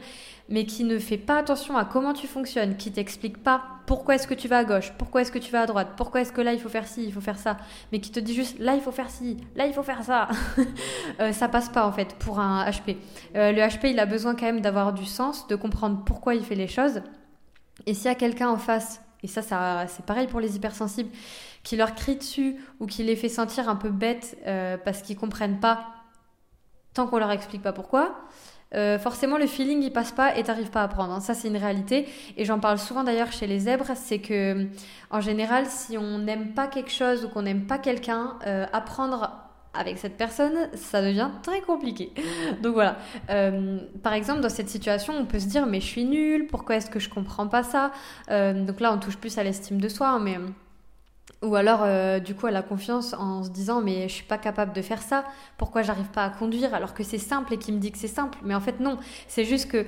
mais 0.49 0.65
qui 0.65 0.85
ne 0.85 0.99
fait 0.99 1.19
pas 1.19 1.39
attention 1.39 1.77
à 1.77 1.85
comment 1.85 2.15
tu 2.15 2.27
fonctionnes, 2.27 2.77
qui 2.77 2.91
t'explique 2.91 3.43
pas 3.43 3.63
pourquoi 3.87 4.15
est-ce 4.17 4.27
que 4.27 4.35
tu 4.35 4.49
vas 4.49 4.59
à 4.59 4.65
gauche, 4.65 4.93
pourquoi 4.99 5.21
est-ce 5.21 5.31
que 5.31 5.39
tu 5.39 5.53
vas 5.53 5.63
à 5.63 5.67
droite, 5.67 5.89
pourquoi 5.97 6.23
est-ce 6.23 6.33
que 6.33 6.41
là 6.41 6.53
il 6.53 6.61
faut 6.61 6.69
faire 6.69 6.87
ci, 6.87 7.05
il 7.05 7.13
faut 7.13 7.21
faire 7.21 7.39
ça, 7.39 7.59
mais 7.93 8.01
qui 8.01 8.11
te 8.11 8.19
dit 8.19 8.35
juste 8.35 8.59
là 8.59 8.75
il 8.75 8.81
faut 8.81 8.91
faire 8.91 9.11
ci, 9.11 9.37
là 9.55 9.67
il 9.67 9.75
faut 9.75 9.83
faire 9.83 10.03
ça, 10.03 10.29
euh, 11.21 11.33
ça 11.33 11.49
passe 11.49 11.69
pas 11.69 11.87
en 11.87 11.93
fait 11.93 12.15
pour 12.19 12.41
un 12.41 12.69
HP. 12.69 12.97
Euh, 13.37 13.53
le 13.53 13.61
HP 13.61 13.91
il 13.91 14.01
a 14.01 14.07
besoin 14.07 14.35
quand 14.35 14.47
même 14.47 14.61
d'avoir 14.61 14.93
du 14.93 15.05
sens, 15.05 15.47
de 15.47 15.57
comprendre 15.57 16.03
pourquoi 16.05 16.35
il 16.35 16.45
fait 16.45 16.55
les 16.55 16.69
choses. 16.69 17.03
Et 17.87 17.95
s'il 17.95 18.07
y 18.07 18.09
a 18.09 18.15
quelqu'un 18.15 18.49
en 18.49 18.59
face, 18.59 19.03
et 19.23 19.29
ça, 19.29 19.43
ça 19.43 19.85
c'est 19.89 20.05
pareil 20.05 20.27
pour 20.27 20.41
les 20.41 20.57
hypersensibles, 20.57 21.11
qui 21.63 21.77
leur 21.77 21.95
crie 21.95 22.17
dessus 22.17 22.57
ou 22.81 22.87
qui 22.87 23.05
les 23.05 23.17
fait 23.17 23.29
sentir 23.29 23.69
un 23.69 23.77
peu 23.77 23.91
bêtes 23.91 24.37
euh, 24.47 24.77
parce 24.83 25.03
qu'ils 25.03 25.17
comprennent 25.17 25.61
pas 25.61 25.87
tant 26.95 27.07
qu'on 27.07 27.19
leur 27.19 27.31
explique 27.31 27.63
pas 27.63 27.73
pourquoi, 27.73 28.15
euh, 28.75 28.99
forcément 28.99 29.37
le 29.37 29.47
feeling 29.47 29.83
il 29.83 29.93
passe 29.93 30.13
pas 30.13 30.37
et 30.37 30.43
t'arrives 30.43 30.71
pas 30.71 30.81
à 30.81 30.85
apprendre. 30.85 31.13
Hein. 31.13 31.21
Ça 31.21 31.35
c'est 31.35 31.49
une 31.49 31.57
réalité 31.57 32.09
et 32.37 32.45
j'en 32.45 32.59
parle 32.59 32.79
souvent 32.79 33.05
d'ailleurs 33.05 33.31
chez 33.31 33.47
les 33.47 33.61
zèbres, 33.61 33.91
c'est 33.95 34.19
que 34.19 34.67
en 35.11 35.21
général 35.21 35.67
si 35.67 35.99
on 35.99 36.19
n'aime 36.19 36.55
pas 36.55 36.67
quelque 36.69 36.91
chose 36.91 37.25
ou 37.25 37.29
qu'on 37.29 37.43
n'aime 37.43 37.67
pas 37.67 37.79
quelqu'un, 37.79 38.39
euh, 38.47 38.65
apprendre 38.73 39.31
avec 39.75 39.97
cette 39.97 40.19
personne, 40.19 40.69
ça 40.75 41.01
devient 41.01 41.31
très 41.43 41.63
compliqué. 41.63 42.13
Donc 42.63 42.75
voilà. 42.75 42.97
Euh, 43.31 43.79
par 44.03 44.13
exemple, 44.13 44.41
dans 44.41 44.51
cette 44.51 44.69
situation, 44.69 45.15
on 45.19 45.25
peut 45.25 45.39
se 45.39 45.47
dire 45.47 45.65
mais 45.67 45.81
je 45.81 45.87
suis 45.87 46.05
nulle, 46.05 46.47
pourquoi 46.47 46.77
est-ce 46.77 46.91
que 46.91 47.01
je 47.01 47.09
comprends 47.09 47.49
pas 47.49 47.63
ça? 47.63 47.91
Donc 48.29 48.81
là, 48.81 48.93
on 48.93 48.99
touche 48.99 49.17
plus 49.17 49.39
à 49.39 49.43
l'estime 49.43 49.81
de 49.81 49.89
soi, 49.89 50.09
hein, 50.09 50.21
mais 50.21 50.39
ou 51.43 51.57
alors, 51.57 51.81
euh, 51.83 52.21
du 52.21 52.35
coup, 52.35 52.47
elle 52.47 52.57
a 52.57 52.63
confiance 52.63 53.15
en 53.15 53.43
se 53.43 53.51
disant 53.51 53.81
mais 53.81 54.09
je 54.09 54.15
suis 54.15 54.25
pas 54.25 54.39
capable 54.39 54.73
de 54.73 54.81
faire 54.81 55.03
ça. 55.03 55.25
Pourquoi 55.59 55.83
j'arrive 55.83 56.09
pas 56.09 56.25
à 56.25 56.31
conduire 56.31 56.73
alors 56.73 56.95
que 56.95 57.03
c'est 57.03 57.19
simple 57.19 57.53
et 57.55 57.59
qui 57.59 57.73
me 57.73 57.79
dit 57.79 57.91
que 57.91 57.99
c'est 57.99 58.07
simple? 58.09 58.39
Mais 58.45 58.55
en 58.55 58.61
fait 58.61 58.79
non, 58.79 58.99
c'est 59.27 59.45
juste 59.45 59.71
que 59.71 59.85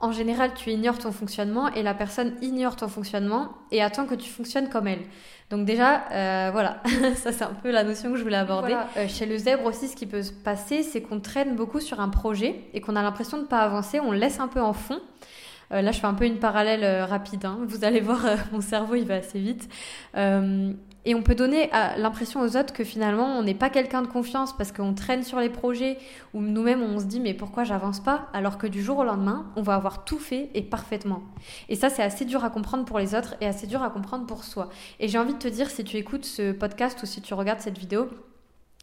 en 0.00 0.12
général 0.12 0.52
tu 0.54 0.70
ignores 0.70 0.98
ton 0.98 1.10
fonctionnement 1.10 1.68
et 1.74 1.82
la 1.82 1.94
personne 1.94 2.34
ignore 2.40 2.76
ton 2.76 2.88
fonctionnement 2.88 3.50
et 3.72 3.82
attend 3.82 4.06
que 4.06 4.14
tu 4.14 4.30
fonctionnes 4.30 4.68
comme 4.68 4.86
elle. 4.86 5.02
Donc 5.50 5.66
déjà, 5.66 6.04
euh, 6.12 6.50
voilà, 6.52 6.80
ça 7.16 7.32
c'est 7.32 7.44
un 7.44 7.54
peu 7.54 7.72
la 7.72 7.82
notion 7.82 8.12
que 8.12 8.16
je 8.16 8.22
voulais 8.22 8.36
aborder. 8.36 8.76
Euh, 8.96 9.08
chez 9.08 9.26
le 9.26 9.36
zèbre 9.36 9.64
aussi, 9.64 9.88
ce 9.88 9.96
qui 9.96 10.06
peut 10.06 10.22
se 10.22 10.32
passer, 10.32 10.84
c'est 10.84 11.02
qu'on 11.02 11.18
traîne 11.18 11.56
beaucoup 11.56 11.80
sur 11.80 11.98
un 11.98 12.10
projet 12.10 12.64
et 12.74 12.80
qu'on 12.80 12.94
a 12.94 13.02
l'impression 13.02 13.38
de 13.38 13.44
pas 13.44 13.58
avancer, 13.58 13.98
on 13.98 14.12
laisse 14.12 14.38
un 14.38 14.48
peu 14.48 14.60
en 14.60 14.72
fond. 14.72 15.00
là, 15.70 15.90
je 15.90 15.98
fais 15.98 16.06
un 16.06 16.14
peu 16.14 16.26
une 16.26 16.38
parallèle 16.38 17.02
rapide. 17.04 17.44
Hein. 17.44 17.58
Vous 17.66 17.84
allez 17.84 18.00
voir, 18.00 18.20
mon 18.52 18.60
cerveau, 18.60 18.94
il 18.94 19.04
va 19.04 19.16
assez 19.16 19.40
vite. 19.40 19.68
Et 21.04 21.14
on 21.16 21.22
peut 21.22 21.34
donner 21.34 21.68
l'impression 21.96 22.40
aux 22.40 22.56
autres 22.56 22.72
que 22.72 22.84
finalement 22.84 23.36
on 23.38 23.42
n'est 23.42 23.54
pas 23.54 23.70
quelqu'un 23.70 24.02
de 24.02 24.06
confiance 24.06 24.56
parce 24.56 24.70
qu'on 24.70 24.94
traîne 24.94 25.24
sur 25.24 25.40
les 25.40 25.48
projets 25.48 25.98
ou 26.32 26.40
nous-mêmes 26.40 26.82
on 26.82 27.00
se 27.00 27.06
dit 27.06 27.18
mais 27.18 27.34
pourquoi 27.34 27.64
j'avance 27.64 28.00
pas? 28.00 28.28
Alors 28.32 28.56
que 28.56 28.68
du 28.68 28.82
jour 28.82 28.98
au 28.98 29.04
lendemain 29.04 29.50
on 29.56 29.62
va 29.62 29.74
avoir 29.74 30.04
tout 30.04 30.20
fait 30.20 30.50
et 30.54 30.62
parfaitement. 30.62 31.22
Et 31.68 31.74
ça 31.74 31.90
c'est 31.90 32.02
assez 32.02 32.24
dur 32.24 32.44
à 32.44 32.50
comprendre 32.50 32.84
pour 32.84 33.00
les 33.00 33.16
autres 33.16 33.34
et 33.40 33.46
assez 33.46 33.66
dur 33.66 33.82
à 33.82 33.90
comprendre 33.90 34.26
pour 34.26 34.44
soi. 34.44 34.68
Et 35.00 35.08
j'ai 35.08 35.18
envie 35.18 35.34
de 35.34 35.38
te 35.38 35.48
dire 35.48 35.70
si 35.70 35.82
tu 35.82 35.96
écoutes 35.96 36.24
ce 36.24 36.52
podcast 36.52 37.02
ou 37.02 37.06
si 37.06 37.20
tu 37.20 37.34
regardes 37.34 37.60
cette 37.60 37.78
vidéo 37.78 38.08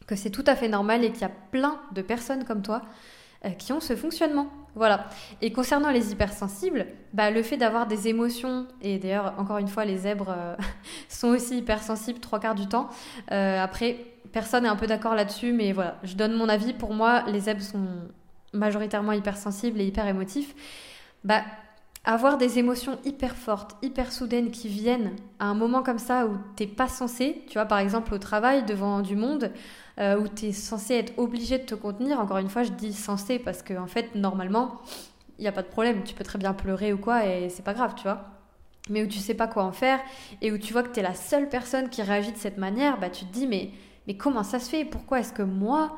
que 0.06 0.16
c'est 0.16 0.31
tout 0.31 0.44
à 0.48 0.56
fait 0.56 0.68
normal 0.68 1.06
et 1.06 1.12
qu'il 1.12 1.21
y 1.21 1.25
a 1.25 1.31
plein 1.51 1.80
de 1.94 2.01
personnes 2.01 2.44
comme 2.44 2.62
toi 2.62 2.81
euh, 2.81 3.19
qui 3.58 3.74
ont 3.74 3.80
ce 3.80 3.96
fonctionnement. 3.96 4.48
Voilà. 4.76 5.08
Et 5.42 5.52
concernant 5.52 5.92
les 5.92 6.12
hypersensibles, 6.12 6.86
bah, 7.14 7.32
le 7.32 7.42
fait 7.42 7.58
d'avoir 7.58 7.88
des 7.88 8.08
émotions, 8.08 8.68
et 8.82 8.98
d'ailleurs, 9.00 9.34
encore 9.38 9.58
une 9.58 9.68
fois, 9.68 9.86
les 9.86 9.98
zèbres 9.98 10.34
euh, 10.36 10.56
sont 11.10 11.30
aussi 11.30 11.58
hypersensibles 11.58 12.20
trois 12.20 12.40
quarts 12.40 12.56
du 12.56 12.68
temps. 12.68 12.90
Euh, 13.32 13.62
après, 13.62 13.98
personne 14.32 14.64
n'est 14.64 14.70
un 14.70 14.76
peu 14.76 14.88
d'accord 14.88 15.16
là-dessus, 15.16 15.54
mais 15.54 15.72
voilà, 15.72 15.98
je 16.04 16.16
donne 16.16 16.34
mon 16.34 16.50
avis. 16.50 16.74
Pour 16.74 16.94
moi, 16.94 17.24
les 17.28 17.42
zèbres 17.42 17.62
sont 17.62 17.88
majoritairement 18.54 19.12
hypersensibles 19.12 19.80
et 19.82 19.86
hyper 19.86 20.08
émotifs. 20.08 20.56
Bah, 21.24 21.42
avoir 22.06 22.38
des 22.38 22.60
émotions 22.60 22.98
hyper 23.04 23.36
fortes, 23.36 23.76
hyper 23.82 24.12
soudaines 24.12 24.52
qui 24.52 24.68
viennent 24.68 25.12
à 25.40 25.46
un 25.46 25.54
moment 25.54 25.84
comme 25.84 26.00
ça 26.00 26.26
où 26.26 26.38
t'es 26.56 26.66
pas 26.66 26.88
censé, 26.88 27.44
tu 27.48 27.54
vois, 27.54 27.66
par 27.66 27.80
exemple 27.80 28.14
au 28.14 28.18
travail, 28.18 28.64
devant 28.64 29.02
du 29.02 29.16
monde, 29.16 29.44
euh, 29.44 29.50
où 30.00 30.28
tu 30.28 30.48
es 30.48 30.52
censé 30.54 30.96
être 30.96 31.14
obligé 31.18 31.58
de 31.58 31.64
te 31.64 31.76
contenir. 31.76 32.20
Encore 32.20 32.38
une 32.38 32.50
fois, 32.50 32.64
je 32.64 32.72
dis 32.72 32.94
censé 32.94 33.38
parce 33.40 33.62
qu'en 33.62 33.84
en 33.84 33.88
fait, 33.88 34.16
normalement, 34.16 34.82
il 35.38 35.42
n'y 35.42 35.48
a 35.48 35.52
pas 35.52 35.64
de 35.64 35.68
problème. 35.68 36.04
Tu 36.04 36.14
peux 36.14 36.24
très 36.24 36.40
bien 36.40 36.54
pleurer 36.54 36.94
ou 36.94 36.98
quoi 36.98 37.26
et 37.26 37.50
c'est 37.50 37.64
pas 37.64 37.74
grave, 37.74 37.96
tu 37.96 38.04
vois. 38.04 38.26
Mais 38.90 39.04
où 39.04 39.08
tu 39.08 39.20
sais 39.20 39.34
pas 39.34 39.48
quoi 39.48 39.64
en 39.64 39.72
faire 39.72 40.00
et 40.42 40.52
où 40.52 40.58
tu 40.58 40.74
vois 40.74 40.84
que 40.84 40.92
tu 40.92 41.00
es 41.00 41.04
la 41.04 41.14
seule 41.14 41.50
personne 41.50 41.90
qui 41.90 42.02
réagit 42.02 42.32
de 42.32 42.38
cette 42.38 42.58
manière, 42.58 43.00
bah 43.00 43.10
tu 43.10 43.26
te 43.26 43.32
dis 43.32 43.46
mais, 43.46 43.72
mais 44.08 44.16
comment 44.16 44.44
ça 44.44 44.60
se 44.60 44.70
fait? 44.70 44.86
Pourquoi 44.86 45.20
est-ce 45.20 45.34
que 45.34 45.44
moi 45.44 45.98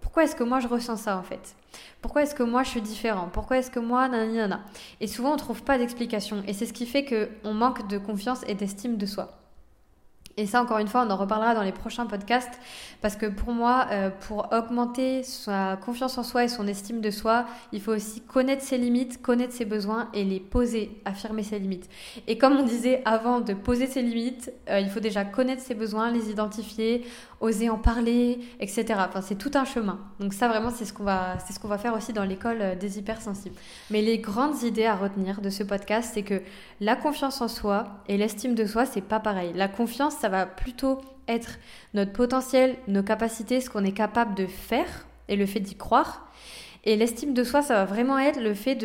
pourquoi 0.00 0.24
est-ce 0.24 0.36
que 0.36 0.44
moi 0.44 0.58
je 0.58 0.68
ressens 0.68 0.96
ça 0.96 1.18
en 1.18 1.22
fait? 1.22 1.54
Pourquoi 2.00 2.22
est-ce 2.22 2.34
que 2.34 2.42
moi 2.42 2.62
je 2.62 2.70
suis 2.70 2.80
différent? 2.80 3.28
Pourquoi 3.32 3.58
est-ce 3.58 3.70
que 3.70 3.80
moi 3.80 4.08
nanana? 4.08 4.64
Et 5.00 5.06
souvent 5.06 5.34
on 5.34 5.36
trouve 5.36 5.62
pas 5.62 5.76
d'explication 5.76 6.42
et 6.46 6.54
c'est 6.54 6.66
ce 6.66 6.72
qui 6.72 6.86
fait 6.86 7.04
que 7.04 7.28
on 7.44 7.52
manque 7.52 7.88
de 7.88 7.98
confiance 7.98 8.42
et 8.46 8.54
d'estime 8.54 8.96
de 8.96 9.06
soi. 9.06 9.37
Et 10.38 10.46
ça, 10.46 10.62
encore 10.62 10.78
une 10.78 10.86
fois, 10.86 11.04
on 11.04 11.10
en 11.10 11.16
reparlera 11.16 11.52
dans 11.52 11.64
les 11.64 11.72
prochains 11.72 12.06
podcasts, 12.06 12.60
parce 13.02 13.16
que 13.16 13.26
pour 13.26 13.52
moi, 13.52 13.88
euh, 13.90 14.08
pour 14.28 14.52
augmenter 14.52 15.24
sa 15.24 15.76
confiance 15.84 16.16
en 16.16 16.22
soi 16.22 16.44
et 16.44 16.48
son 16.48 16.68
estime 16.68 17.00
de 17.00 17.10
soi, 17.10 17.44
il 17.72 17.80
faut 17.82 17.90
aussi 17.90 18.20
connaître 18.20 18.62
ses 18.62 18.78
limites, 18.78 19.20
connaître 19.20 19.52
ses 19.52 19.64
besoins 19.64 20.08
et 20.14 20.22
les 20.22 20.38
poser, 20.38 21.02
affirmer 21.04 21.42
ses 21.42 21.58
limites. 21.58 21.90
Et 22.28 22.38
comme 22.38 22.56
on 22.56 22.62
disait 22.62 23.02
avant 23.04 23.40
de 23.40 23.52
poser 23.52 23.88
ses 23.88 24.00
limites, 24.00 24.52
euh, 24.70 24.78
il 24.78 24.88
faut 24.90 25.00
déjà 25.00 25.24
connaître 25.24 25.60
ses 25.60 25.74
besoins, 25.74 26.12
les 26.12 26.30
identifier, 26.30 27.04
oser 27.40 27.70
en 27.70 27.78
parler, 27.78 28.38
etc. 28.60 28.86
Enfin, 29.08 29.20
c'est 29.20 29.36
tout 29.36 29.52
un 29.54 29.64
chemin. 29.64 29.98
Donc 30.20 30.34
ça, 30.34 30.46
vraiment, 30.46 30.70
c'est 30.70 30.84
ce 30.84 30.92
qu'on 30.92 31.04
va, 31.04 31.38
c'est 31.44 31.52
ce 31.52 31.58
qu'on 31.58 31.68
va 31.68 31.78
faire 31.78 31.94
aussi 31.94 32.12
dans 32.12 32.24
l'école 32.24 32.58
euh, 32.60 32.74
des 32.76 32.98
hypersensibles. 32.98 33.56
Mais 33.90 34.02
les 34.02 34.18
grandes 34.18 34.62
idées 34.62 34.86
à 34.86 34.94
retenir 34.94 35.40
de 35.40 35.50
ce 35.50 35.62
podcast, 35.62 36.12
c'est 36.14 36.22
que 36.22 36.42
la 36.80 36.96
confiance 36.96 37.40
en 37.40 37.48
soi 37.48 37.86
et 38.08 38.16
l'estime 38.16 38.54
de 38.54 38.66
soi, 38.66 38.86
c'est 38.86 39.00
pas 39.00 39.20
pareil. 39.20 39.52
La 39.54 39.68
confiance, 39.68 40.14
ça 40.14 40.27
va 40.28 40.46
plutôt 40.46 41.00
être 41.28 41.58
notre 41.94 42.12
potentiel, 42.12 42.76
nos 42.88 43.02
capacités, 43.02 43.60
ce 43.60 43.70
qu'on 43.70 43.84
est 43.84 43.92
capable 43.92 44.34
de 44.34 44.46
faire 44.46 45.06
et 45.28 45.36
le 45.36 45.46
fait 45.46 45.60
d'y 45.60 45.76
croire. 45.76 46.30
Et 46.84 46.96
l'estime 46.96 47.34
de 47.34 47.44
soi, 47.44 47.62
ça 47.62 47.74
va 47.74 47.84
vraiment 47.84 48.18
être 48.18 48.40
le 48.40 48.54
fait 48.54 48.78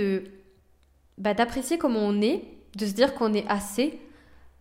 bah, 1.18 1.34
d'apprécier 1.34 1.78
comment 1.78 2.02
on 2.02 2.22
est, 2.22 2.44
de 2.76 2.86
se 2.86 2.94
dire 2.94 3.14
qu'on 3.14 3.34
est 3.34 3.48
assez, 3.48 4.00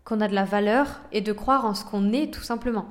qu'on 0.05 0.21
a 0.21 0.29
de 0.29 0.35
la 0.35 0.45
valeur 0.45 1.01
et 1.13 1.21
de 1.21 1.33
croire 1.33 1.65
en 1.65 1.75
ce 1.75 1.85
qu'on 1.85 2.13
est 2.13 2.33
tout 2.33 2.43
simplement. 2.43 2.89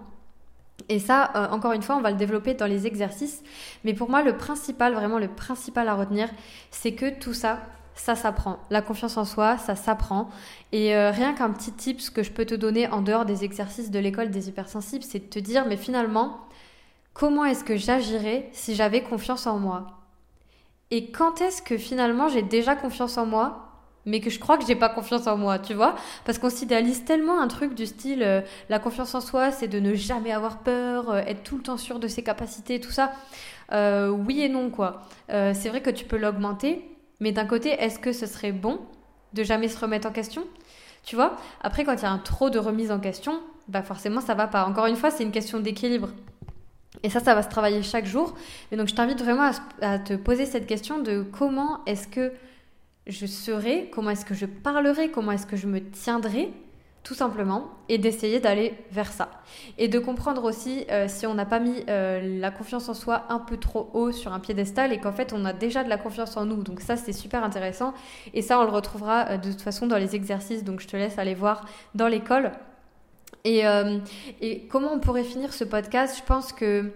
Et 0.90 1.00
ça, 1.00 1.32
euh, 1.36 1.48
encore 1.50 1.74
une 1.74 1.84
fois, 1.84 1.96
on 1.96 2.02
va 2.02 2.12
le 2.12 2.18
développer 2.18 2.54
dans 2.54 2.66
les 2.66 2.88
exercices. 2.88 3.44
Mais 3.84 3.94
pour 3.94 4.10
moi, 4.10 4.24
le 4.24 4.36
principal, 4.36 4.94
vraiment 4.94 5.20
le 5.20 5.28
principal 5.28 5.88
à 5.88 5.94
retenir, 5.94 6.30
c'est 6.72 6.94
que 6.94 7.20
tout 7.20 7.34
ça, 7.34 7.60
ça 8.02 8.16
s'apprend. 8.16 8.58
La 8.72 8.82
confiance 8.82 9.16
en 9.18 9.26
soi, 9.26 9.60
ça 9.60 9.76
s'apprend. 9.76 10.30
Et 10.72 10.96
euh, 10.96 11.12
rien 11.12 11.34
qu'un 11.34 11.52
petit 11.52 11.72
tip 11.72 12.00
que 12.12 12.24
je 12.24 12.32
peux 12.32 12.46
te 12.46 12.56
donner 12.56 12.88
en 12.88 13.02
dehors 13.02 13.26
des 13.26 13.44
exercices 13.44 13.92
de 13.92 14.00
l'école 14.00 14.32
des 14.32 14.50
hypersensibles, 14.50 15.04
c'est 15.04 15.20
de 15.20 15.26
te 15.26 15.38
dire, 15.38 15.66
mais 15.68 15.78
finalement, 15.78 16.40
comment 17.14 17.46
est-ce 17.46 17.64
que 17.64 17.78
j'agirais 17.78 18.50
si 18.54 18.74
j'avais 18.74 19.04
confiance 19.04 19.46
en 19.46 19.60
moi? 19.60 19.86
Et 20.90 21.12
quand 21.12 21.42
est-ce 21.42 21.62
que 21.62 21.78
finalement 21.78 22.28
j'ai 22.28 22.42
déjà 22.42 22.76
confiance 22.76 23.18
en 23.18 23.26
moi 23.26 23.68
mais 24.08 24.20
que 24.20 24.32
je 24.32 24.40
crois 24.40 24.58
que 24.58 24.66
j'ai 24.66 24.76
pas 24.76 24.90
confiance 24.90 25.28
en 25.28 25.38
moi, 25.38 25.60
tu 25.60 25.76
vois? 25.76 25.94
Parce 26.26 26.40
qu'on 26.40 26.50
s'idéalise 26.50 27.06
tellement 27.06 27.40
un 27.40 27.48
truc 27.48 27.76
du 27.76 27.86
style 27.86 28.24
euh, 28.24 28.42
la 28.68 28.80
confiance 28.80 29.14
en 29.14 29.22
soi, 29.22 29.52
c'est 29.52 29.68
de 29.68 29.80
ne 29.80 29.94
jamais 29.94 30.32
avoir 30.32 30.58
peur, 30.58 31.12
euh, 31.12 31.20
être 31.20 31.44
tout 31.44 31.56
le 31.56 31.62
temps 31.62 31.78
sûr 31.78 32.00
de 32.00 32.08
ses 32.08 32.24
capacités, 32.24 32.80
tout 32.80 32.90
ça. 32.90 33.12
Oui 33.72 34.42
et 34.42 34.50
non, 34.50 34.70
quoi. 34.70 35.04
c'est 35.30 35.70
vrai 35.70 35.82
que 35.82 35.90
tu 35.92 36.04
peux 36.04 36.18
l'augmenter, 36.18 36.91
mais 37.22 37.32
d'un 37.32 37.46
côté, 37.46 37.70
est-ce 37.70 38.00
que 38.00 38.12
ce 38.12 38.26
serait 38.26 38.52
bon 38.52 38.82
de 39.32 39.44
jamais 39.44 39.70
se 39.70 39.80
remettre 39.80 40.10
en 40.10 40.12
question? 40.12 40.44
Tu 41.04 41.16
vois? 41.16 41.38
Après, 41.62 41.86
quand 41.86 41.94
il 41.94 42.02
y 42.02 42.06
a 42.06 42.12
un 42.12 42.18
trop 42.18 42.50
de 42.50 42.60
remise 42.60 42.92
en 42.92 43.00
question, 43.00 43.40
bah 43.70 43.84
forcément, 43.84 44.20
ça 44.20 44.34
va 44.34 44.48
pas. 44.48 44.66
Encore 44.66 44.88
une 44.88 44.98
fois, 44.98 45.12
c'est 45.12 45.24
une 45.24 45.32
question 45.32 45.60
d'équilibre. 45.60 46.10
Et 47.04 47.10
ça, 47.10 47.20
ça 47.20 47.34
va 47.34 47.42
se 47.42 47.50
travailler 47.50 47.82
chaque 47.84 48.06
jour. 48.06 48.36
Et 48.72 48.76
donc, 48.76 48.88
je 48.88 48.96
t'invite 48.96 49.22
vraiment 49.22 49.52
à 49.82 50.00
te 50.00 50.14
poser 50.14 50.46
cette 50.46 50.68
question 50.68 51.00
de 51.00 51.24
comment 51.24 51.80
est-ce 51.86 52.08
que 52.08 52.34
je 53.08 53.26
serai, 53.26 53.90
comment 53.92 54.12
est-ce 54.12 54.26
que 54.26 54.36
je 54.36 54.46
parlerai, 54.46 55.10
comment 55.10 55.32
est-ce 55.32 55.48
que 55.48 55.56
je 55.56 55.68
me 55.68 55.80
tiendrai, 55.80 56.52
tout 57.04 57.16
simplement, 57.16 57.72
et 57.90 57.98
d'essayer 57.98 58.40
d'aller 58.40 58.76
vers 58.92 59.12
ça. 59.12 59.30
Et 59.80 59.88
de 59.88 59.98
comprendre 59.98 60.44
aussi 60.44 60.86
euh, 60.92 61.08
si 61.08 61.26
on 61.26 61.34
n'a 61.34 61.46
pas 61.46 61.60
mis 61.60 61.84
euh, 61.90 62.40
la 62.40 62.52
confiance 62.52 62.90
en 62.90 62.94
soi 62.94 63.24
un 63.30 63.40
peu 63.40 63.58
trop 63.58 63.90
haut 63.94 64.12
sur 64.12 64.34
un 64.34 64.40
piédestal 64.40 64.94
et 64.94 65.00
qu'en 65.00 65.12
fait 65.12 65.34
on 65.34 65.44
a 65.46 65.52
déjà 65.52 65.84
de 65.84 65.90
la 65.90 65.98
confiance 65.98 66.38
en 66.38 66.46
nous. 66.46 66.62
Donc 66.62 66.80
ça 66.80 66.98
c'est 66.98 67.14
super 67.14 67.44
intéressant. 67.44 67.96
Et 68.36 68.44
ça 68.44 68.60
on 68.60 68.64
le 68.66 68.70
retrouvera 68.70 69.30
euh, 69.30 69.38
de 69.38 69.52
toute 69.52 69.62
façon 69.62 69.88
dans 69.88 69.98
les 69.98 70.16
exercices, 70.16 70.64
donc 70.64 70.80
je 70.80 70.88
te 70.88 70.96
laisse 70.96 71.18
aller 71.18 71.34
voir 71.34 71.66
dans 71.96 72.08
l'école. 72.08 72.52
Et, 73.44 73.64
et 74.40 74.68
comment 74.68 74.94
on 74.94 75.00
pourrait 75.00 75.24
finir 75.24 75.52
ce 75.52 75.64
podcast? 75.64 76.16
Je 76.20 76.24
pense 76.24 76.54
que 76.54 76.92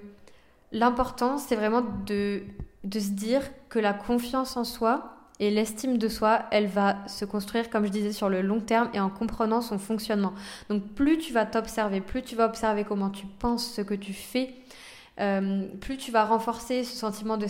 l'important 0.72 1.40
c'est 1.40 1.56
vraiment 1.56 1.82
de, 2.06 2.44
de 2.84 3.00
se 3.00 3.10
dire 3.10 3.42
que 3.70 3.80
la 3.80 3.94
confiance 3.94 4.56
en 4.56 4.64
soi, 4.64 5.15
et 5.40 5.52
l'estime 5.52 5.98
de 5.98 6.08
soi, 6.08 6.44
elle 6.52 6.68
va 6.68 6.98
se 7.08 7.26
construire, 7.26 7.70
comme 7.70 7.86
je 7.86 7.92
disais, 7.92 8.14
sur 8.14 8.30
le 8.30 8.42
long 8.42 8.62
terme 8.62 8.90
et 8.94 9.00
en 9.00 9.10
comprenant 9.10 9.62
son 9.62 9.78
fonctionnement. 9.78 10.34
Donc 10.70 10.84
plus 10.94 11.18
tu 11.18 11.34
vas 11.34 11.46
t'observer, 11.46 12.02
plus 12.02 12.22
tu 12.22 12.36
vas 12.36 12.46
observer 12.46 12.84
comment 12.86 13.10
tu 13.10 13.26
penses, 13.26 13.74
ce 13.74 13.82
que 13.82 13.94
tu 13.94 14.14
fais, 14.14 14.54
euh, 15.20 15.66
plus 15.80 15.98
tu 15.98 16.12
vas 16.12 16.26
renforcer 16.26 16.84
ce 16.84 16.96
sentiment 16.96 17.38
de, 17.38 17.48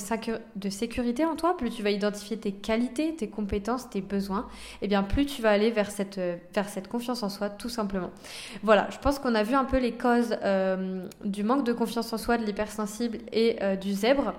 sécurité 0.70 1.26
en 1.26 1.36
toi, 1.36 1.58
plus 1.58 1.72
tu 1.72 1.84
vas 1.84 1.90
identifier 1.90 2.38
tes 2.38 2.52
qualités, 2.52 3.16
tes 3.16 3.28
compétences, 3.28 3.90
tes 3.90 4.02
besoins, 4.02 4.48
et 4.82 4.86
eh 4.86 4.88
bien 4.88 5.02
plus 5.02 5.26
tu 5.26 5.42
vas 5.42 5.52
aller 5.52 5.72
vers 5.72 5.90
cette, 5.90 6.20
vers 6.54 6.70
cette 6.70 6.88
confiance 6.88 7.24
en 7.24 7.30
soi, 7.30 7.50
tout 7.50 7.70
simplement. 7.70 8.12
Voilà, 8.64 8.88
je 8.92 8.98
pense 8.98 9.20
qu'on 9.20 9.36
a 9.36 9.44
vu 9.44 9.56
un 9.56 9.66
peu 9.66 9.78
les 9.78 9.94
causes 9.94 10.36
euh, 10.44 11.08
du 11.24 11.44
manque 11.44 11.66
de 11.66 11.74
confiance 11.74 12.14
en 12.14 12.18
soi, 12.18 12.38
de 12.38 12.46
l'hypersensible 12.46 13.20
et 13.32 13.58
euh, 13.62 13.76
du 13.76 13.94
zèbre. 13.94 14.34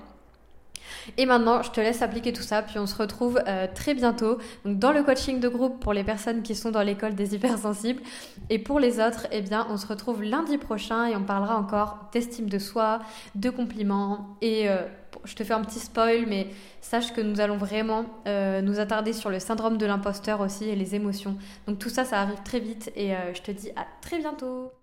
Et 1.16 1.26
maintenant, 1.26 1.62
je 1.62 1.70
te 1.70 1.80
laisse 1.80 2.02
appliquer 2.02 2.32
tout 2.32 2.42
ça, 2.42 2.62
puis 2.62 2.78
on 2.78 2.86
se 2.86 2.94
retrouve 2.94 3.40
euh, 3.46 3.66
très 3.72 3.94
bientôt 3.94 4.38
dans 4.64 4.92
le 4.92 5.02
coaching 5.02 5.40
de 5.40 5.48
groupe 5.48 5.80
pour 5.80 5.92
les 5.92 6.04
personnes 6.04 6.42
qui 6.42 6.54
sont 6.54 6.70
dans 6.70 6.82
l'école 6.82 7.14
des 7.14 7.34
hypersensibles. 7.34 8.02
Et 8.50 8.58
pour 8.58 8.80
les 8.80 9.00
autres, 9.00 9.26
eh 9.32 9.42
bien, 9.42 9.66
on 9.70 9.76
se 9.76 9.86
retrouve 9.86 10.22
lundi 10.22 10.58
prochain 10.58 11.06
et 11.06 11.16
on 11.16 11.22
parlera 11.22 11.56
encore 11.56 12.08
d'estime 12.12 12.48
de 12.48 12.58
soi, 12.58 13.00
de 13.34 13.50
compliments. 13.50 14.36
Et 14.40 14.68
euh, 14.68 14.82
je 15.24 15.34
te 15.34 15.44
fais 15.44 15.54
un 15.54 15.62
petit 15.62 15.80
spoil, 15.80 16.26
mais 16.26 16.48
sache 16.80 17.12
que 17.12 17.20
nous 17.20 17.40
allons 17.40 17.56
vraiment 17.56 18.06
euh, 18.26 18.60
nous 18.62 18.78
attarder 18.78 19.12
sur 19.12 19.30
le 19.30 19.40
syndrome 19.40 19.78
de 19.78 19.86
l'imposteur 19.86 20.40
aussi 20.40 20.68
et 20.68 20.76
les 20.76 20.94
émotions. 20.94 21.36
Donc 21.66 21.78
tout 21.78 21.88
ça, 21.88 22.04
ça 22.04 22.20
arrive 22.20 22.42
très 22.44 22.60
vite 22.60 22.92
et 22.94 23.12
je 23.34 23.42
te 23.42 23.50
dis 23.50 23.70
à 23.70 23.86
très 24.00 24.18
bientôt. 24.18 24.75